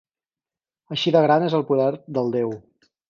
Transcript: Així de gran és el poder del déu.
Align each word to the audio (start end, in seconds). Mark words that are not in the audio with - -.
Així 0.95 1.13
de 1.17 1.21
gran 1.25 1.45
és 1.49 1.57
el 1.59 1.67
poder 1.73 1.91
del 2.19 2.33
déu. 2.37 2.57